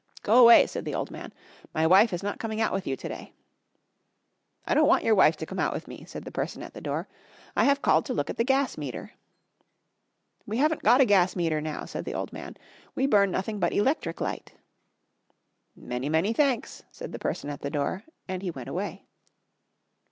"Go 0.23 0.41
away," 0.41 0.65
said 0.65 0.83
the 0.83 0.95
old 0.95 1.11
man. 1.11 1.31
"My 1.75 1.85
wife 1.85 2.11
is 2.11 2.23
not 2.23 2.39
coming 2.39 2.59
out 2.59 2.73
with 2.73 2.87
you 2.87 2.95
to 2.95 3.07
day." 3.07 3.33
"I 4.65 4.73
don't 4.73 4.87
want 4.87 5.03
your 5.03 5.13
wife 5.13 5.37
to 5.37 5.45
come 5.45 5.59
out 5.59 5.73
with 5.73 5.87
me," 5.87 6.05
said 6.05 6.23
the 6.23 6.31
person 6.31 6.63
at 6.63 6.73
the 6.73 6.81
door; 6.81 7.07
"I 7.55 7.65
have 7.65 7.83
called 7.83 8.05
to 8.05 8.13
look 8.15 8.27
at 8.27 8.37
the 8.37 8.43
gas 8.43 8.79
meter." 8.79 9.11
"We 10.47 10.57
haven't 10.57 10.81
got 10.81 11.01
a 11.01 11.05
gas 11.05 11.35
meter 11.35 11.61
now," 11.61 11.85
said 11.85 12.05
the 12.05 12.15
old 12.15 12.33
man, 12.33 12.57
"we 12.95 13.05
burn 13.05 13.29
nothing 13.29 13.59
but 13.59 13.73
electric 13.73 14.19
light." 14.19 14.53
"Many, 15.75 16.09
many 16.09 16.33
thanks," 16.33 16.81
said 16.91 17.11
the 17.11 17.19
person 17.19 17.51
at 17.51 17.61
the 17.61 17.69
door, 17.69 18.03
and 18.27 18.41
he 18.41 18.49
went 18.49 18.69
away. 18.69 19.05